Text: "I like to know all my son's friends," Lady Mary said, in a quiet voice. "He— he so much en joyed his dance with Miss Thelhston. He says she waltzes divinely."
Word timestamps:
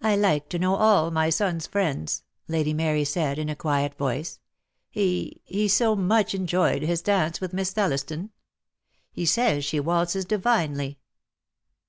"I 0.00 0.14
like 0.14 0.48
to 0.50 0.58
know 0.60 0.76
all 0.76 1.10
my 1.10 1.30
son's 1.30 1.66
friends," 1.66 2.22
Lady 2.46 2.72
Mary 2.72 3.02
said, 3.02 3.40
in 3.40 3.48
a 3.48 3.56
quiet 3.56 3.92
voice. 3.96 4.38
"He— 4.88 5.40
he 5.46 5.66
so 5.66 5.96
much 5.96 6.32
en 6.32 6.46
joyed 6.46 6.82
his 6.82 7.02
dance 7.02 7.40
with 7.40 7.52
Miss 7.52 7.72
Thelhston. 7.72 8.30
He 9.10 9.26
says 9.26 9.64
she 9.64 9.80
waltzes 9.80 10.26
divinely." 10.26 11.00